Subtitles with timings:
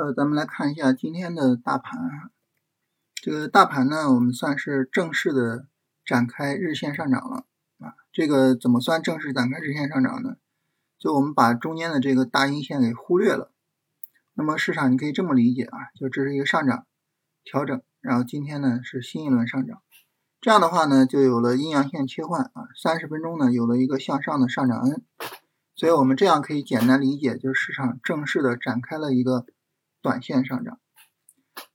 [0.00, 2.30] 呃，咱们来看一下今天的大盘。
[3.16, 5.66] 这个大盘呢，我们算是正式的
[6.06, 7.44] 展开日线上涨了
[7.80, 7.92] 啊。
[8.10, 10.38] 这个怎么算正式展开日线上涨呢？
[10.98, 13.52] 就我们把中间的这个大阴线给忽略了。
[14.32, 16.86] 那么市场你可以这么理解啊，就这是一个上涨
[17.44, 19.82] 调整，然后今天呢是新一轮上涨。
[20.40, 25.02] 这样的话呢，就有了阴阳线切换啊，三十分钟呢有了一个向上的上涨 N。
[25.74, 29.44] 所以我们这样可以简单理解，就是市场正式的展开了一个。
[30.02, 30.80] 短线上涨，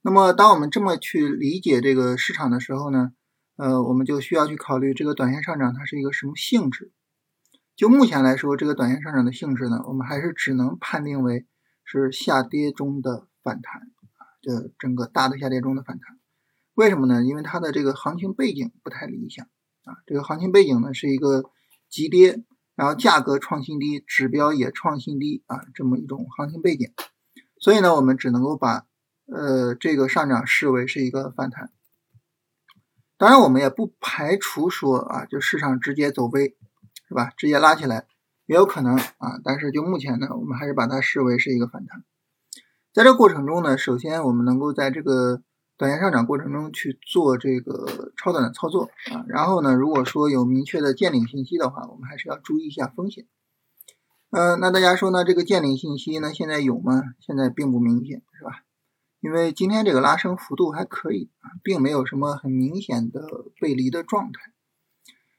[0.02, 3.12] 那么当我们这么去理解这个市场的时候呢，
[3.56, 6.92] 呃，我们就需要去考虑这个短线上涨它是一个什么性质。
[7.76, 11.46] 就目前来说，这个短线上涨的性质呢，我们还是只能判定为
[11.84, 16.18] 是下跌中的反弹啊，这整个大的下跌中的反弹。
[16.74, 17.22] 为什么呢？
[17.22, 19.46] 因为它的这个行情背景不太理想
[19.84, 21.44] 啊，这个行情背景呢是一个
[21.88, 22.42] 急跌，
[22.74, 26.92] 然后价格创新低，指标也创新低啊，这么一种行情背景。
[27.58, 28.86] 所以呢，我们只能够把
[29.26, 31.70] 呃这个上涨视为是一个反弹。
[33.18, 36.54] 当然，我们也不排除说啊，就市场直接走 V，
[37.08, 37.32] 是吧？
[37.36, 38.06] 直接拉起来
[38.44, 39.40] 也有可能啊。
[39.42, 42.04] 但是就目前呢，我们还是把它视为是一个反弹。
[42.92, 45.42] 在这过程中呢，首先我们能够在这个
[45.78, 49.24] 短线上涨过程中去做这个超短的操作啊。
[49.28, 53.26] 然后呢，如果说有明确的见顶信息的话，我们还是要注意一下风险。
[54.30, 55.24] 嗯，那大家说呢？
[55.24, 57.00] 这个见顶信息呢，现在有吗？
[57.20, 58.64] 现在并不明显，是吧？
[59.20, 61.30] 因为今天这个拉升幅度还可以，
[61.62, 63.20] 并没有什么很明显的
[63.60, 64.52] 背离的状态。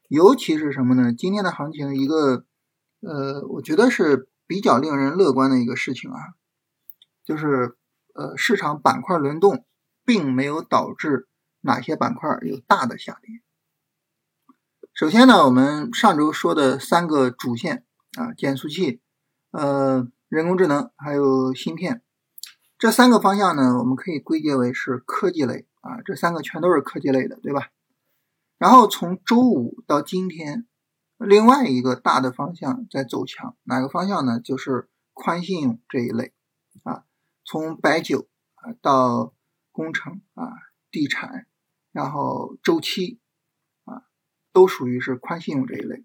[0.08, 1.12] 尤其是什么呢？
[1.12, 2.46] 今天的行情一个
[3.00, 6.18] 呃，我觉得是比较令人乐观的一个事情啊，
[7.24, 7.76] 就是
[8.14, 9.66] 呃，市场板块轮动
[10.06, 11.28] 并没有导致
[11.60, 13.42] 哪些板块有大的下跌。
[14.94, 17.84] 首先呢，我们上周说的三个主线。
[18.18, 19.00] 啊，减速器，
[19.52, 22.02] 呃，人工智能还有芯片，
[22.76, 27.68] 这三个方向呢，我们可以归结为是科技类啊，这三个全都是科技类的，对吧？
[28.58, 30.66] 然后从周五到今天，
[31.16, 34.40] 另外一个大的方向在走强，哪个方向呢？
[34.40, 36.32] 就是宽信用这一类
[36.82, 37.04] 啊，
[37.44, 38.26] 从白酒
[38.56, 39.32] 啊到
[39.70, 40.50] 工程啊、
[40.90, 41.46] 地产，
[41.92, 43.20] 然后周期
[43.84, 44.02] 啊，
[44.52, 46.04] 都属于是宽信用这一类。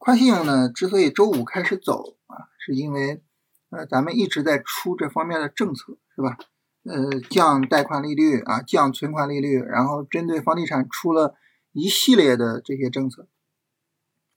[0.00, 3.22] 宽信用呢，之所以周五开始走啊，是因为
[3.68, 6.38] 呃，咱们一直在出这方面的政策，是吧？
[6.84, 11.34] 呃，降贷款利率啊，降存款利率，然后针对房地产出了
[11.72, 13.28] 一系列的这些政策，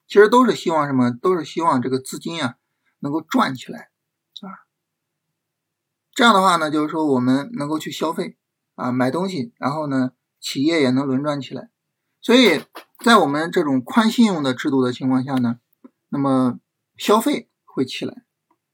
[0.06, 1.10] 其实都是希望什么？
[1.10, 2.56] 都是希望这个资金啊
[3.00, 3.90] 能够转起来
[4.42, 4.68] 啊。
[6.12, 8.38] 这样的话呢，就是说我们能够去消费
[8.76, 11.70] 啊，买东西，然后呢，企业也能轮转起来，
[12.24, 12.64] 所以。
[13.04, 15.60] 在我们这种宽信用的制度的情况下呢，
[16.08, 16.58] 那么
[16.96, 18.24] 消费会起来，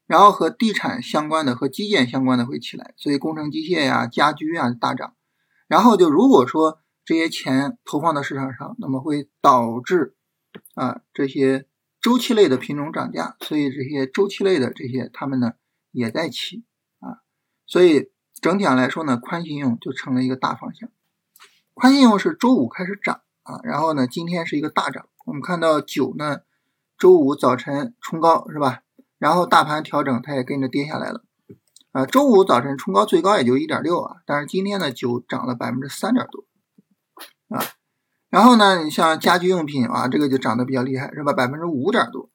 [0.06, 5.16] 然后和地产相关的、和基建相关的会起来，所以工程机械呀、家居啊大涨。
[5.68, 10.16] 然后就如果说这些钱投放到市场上，那么会导致
[10.76, 11.66] 啊这些
[12.00, 15.54] 周期类的品种涨价，所以这些周期类的这些他们呢
[15.92, 16.64] 也在起
[17.00, 17.26] 啊，
[17.66, 20.92] 所以整体上来说呢，宽信用就成了一个大方向。
[21.74, 23.22] 宽信用是周五开始涨。
[23.50, 25.08] 啊，然后呢，今天是一个大涨。
[25.26, 26.42] 我们看到九呢，
[27.00, 28.84] 周五早晨冲高是吧？
[29.18, 31.24] 然后大盘调整，它也跟着跌下来了。
[31.92, 36.46] 啊，周五早晨冲高最高也就一点六啊，但是今天呢，九涨了百分之三点多
[37.48, 37.66] 啊。
[38.30, 41.34] 然后呢，你像家居用品啊，这个就涨得比较厉害是吧？
[41.34, 42.30] 百分之五点多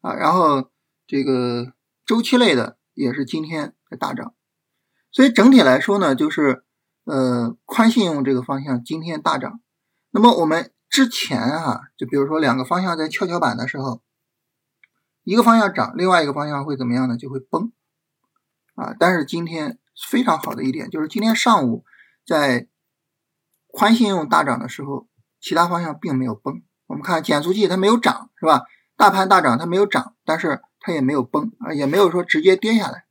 [0.00, 0.14] 啊。
[0.14, 0.68] 然后
[1.06, 4.34] 这个周期类的也是今天在大涨，
[5.12, 6.64] 所以整体来说呢，就是
[7.04, 9.60] 呃宽信用这个方向今天大涨。
[10.10, 14.00] 那么我们之前哈，就比如说两个方向在跷跷板的时候，
[15.24, 17.16] 一个方向涨，另外一个方向会怎么样呢？
[17.16, 17.72] 就会崩
[18.76, 18.94] 啊。
[18.98, 19.78] 但是今天
[20.08, 21.84] 非常好的一点就是，今天上午
[22.26, 22.68] 在
[23.66, 25.06] 宽信用大涨的时候，
[25.40, 26.62] 其他方向并没有崩。
[26.86, 28.62] 我们看减速器它没有涨，是吧？
[28.96, 33.04] 大盘大涨它没有涨，但是它也没有崩啊，也没有说直接跌下来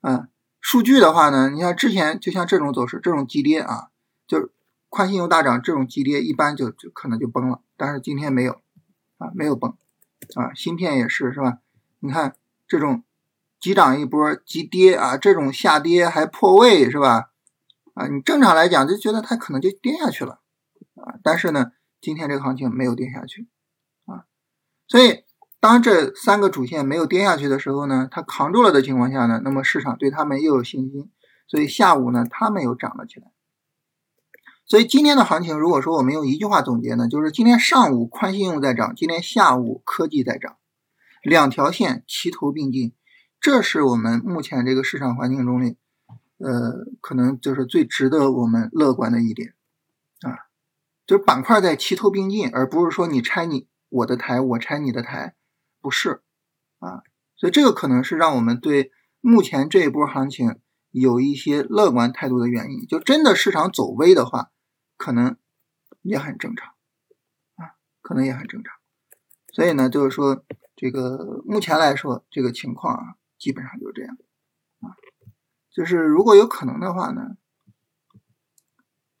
[0.00, 0.28] 啊。
[0.60, 3.88] 数据的话呢，你像之前就像这种走势，这种急跌啊，
[4.26, 4.50] 就。
[4.88, 8.60] 宽信用大涨，这种急跌一般就就可能就崩了，但是今天没有
[9.18, 9.76] 啊，没有崩
[10.34, 11.58] 啊，芯片也是是吧？
[12.00, 12.36] 你看
[12.66, 13.02] 这种
[13.60, 17.30] 急涨一波急跌啊，这种下跌还破位是吧？
[17.94, 20.40] 啊，你正常来讲就觉得它可能就跌下去了
[20.94, 23.48] 啊，但是呢，今天这个行情没有跌下去
[24.06, 24.24] 啊，
[24.86, 25.24] 所以
[25.60, 31.10] 当这三个主线没有跌下去的时候呢，它扛住了的情况下呢，那么市场对他们又有信心，
[31.46, 33.26] 所以下午呢，他们又涨了起来。
[34.68, 40.58] 所以今天的行情，如果说我们用一句话总结呢，就是今天上午宽信用在涨，今天下午科技在涨，
[41.22, 42.92] 两条线齐头并进，
[43.40, 45.74] 这是我们目前这个市场环境中的
[46.36, 49.54] 呃，可能就是最值得我们乐观的一点
[50.20, 50.36] 啊，
[51.06, 55.34] 就是板块在齐头并进，而不是说你拆你我的台，我拆你的台，
[55.80, 56.20] 不是
[56.78, 57.00] 啊，
[57.36, 58.92] 所以这个可能是让我们对
[59.22, 60.58] 目前这一波行情
[60.90, 62.86] 有一些乐观态度的原因。
[62.86, 64.50] 就真的市场走微的话，
[64.98, 65.38] 可能
[66.02, 66.74] 也很正常
[67.54, 67.72] 啊，
[68.02, 68.76] 可能也很正常。
[69.54, 70.44] 所以呢，就是说
[70.76, 74.18] 这个目前来说这个情况啊，基本上就是这样
[74.80, 74.92] 啊。
[75.70, 77.36] 就是如果有可能的话呢，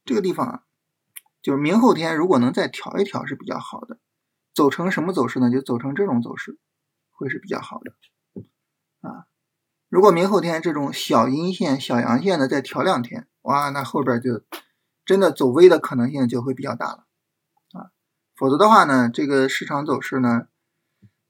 [0.04, 0.62] 这个地方啊，
[1.40, 3.98] 就是明后天如果能再调一调是比较好的，
[4.54, 5.50] 走成什么走势呢？
[5.50, 6.58] 就走成这种走势，
[7.10, 7.94] 会是比较好的
[9.00, 9.26] 啊。
[9.88, 14.44] 如果明后天这种小阴线、小阳线的再调两天，哇，那后边就
[15.08, 17.06] 真的走微的可能性就会比较大了
[17.72, 17.90] 啊。
[18.36, 20.46] 否则的话呢，这个市场走势呢，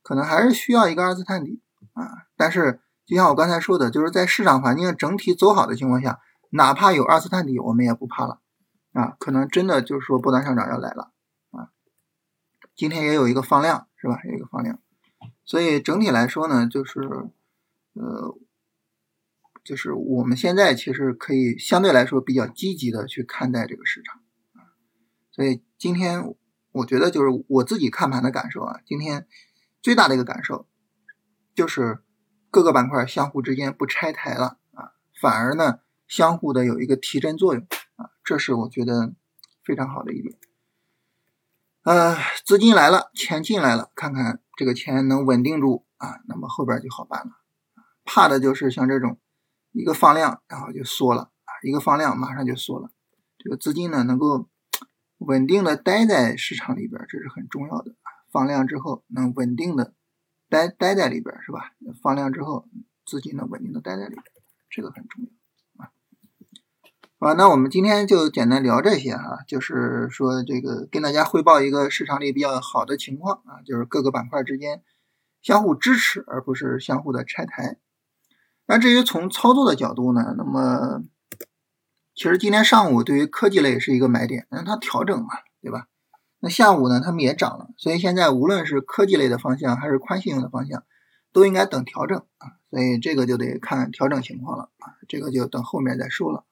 [0.02, 1.62] 可能还是需要一个二次探底
[1.94, 2.80] 啊，但是。
[3.08, 6.20] 就像我刚才说的，就是在市场环境整体走好的情况下，
[6.50, 8.42] 哪怕有二次探底，我们也不怕了
[8.92, 9.16] 啊！
[9.18, 11.10] 可能真的就是说波段上涨要来了
[11.50, 11.72] 啊！
[12.76, 14.20] 今天也有一个放量，是吧？
[14.24, 14.78] 有一个放量，
[15.46, 17.00] 所以整体来说呢，就是
[17.94, 18.36] 呃，
[19.68, 24.22] 就是我们现在其实可以相对来说比较积极的去看待这个市场。
[25.30, 26.34] 所以今天
[26.72, 29.26] 我觉得就是我自己看盘的感受啊，今天
[29.82, 30.66] 最大的一个感受
[31.54, 32.02] 就是。
[32.50, 37.62] 各个板块相互之间不拆台了啊，反而呢相互的有一个提振作用
[37.96, 39.12] 啊，这是我觉得
[39.62, 40.34] 非常好的一点。
[41.82, 42.16] 呃，
[42.46, 47.32] 资金来了，钱进来了，看看这个钱能稳定住啊，那么后边就好办了。
[48.02, 49.18] 怕的就是像这种
[49.72, 52.90] 一个放量然后就缩了啊，一个放量马上就缩了。
[53.38, 54.48] 这个资金呢能够
[55.18, 58.10] 稳定的待在市场里边，这是很重要的啊。
[58.30, 59.94] 放量之后能稳定的。
[60.50, 61.74] 待待在里边是吧？
[62.02, 62.66] 放量之后，
[63.04, 64.24] 资金能稳定的待在里边，
[64.70, 65.92] 这个很重要啊。
[67.18, 74.82] 好，那我们今天就简单聊这些哈，就是说这个跟大家汇报一个市场里比较好的情况啊，就是各个板块之间
[75.42, 77.76] 相互支持，而不是相互的拆台。
[78.70, 81.02] 那至于从操作的角度呢，那么
[82.14, 85.28] 其实今天上午对于科技类是一个买点，那它调整嘛，
[85.62, 85.86] 对吧？
[86.40, 90.84] 那下午呢，他们也涨了，所以现在无论是科技类的方向还是宽信用的方向，
[91.32, 96.44] 都应该等调整啊，所以这个就得看调整情况了啊，这个就等后面再说了。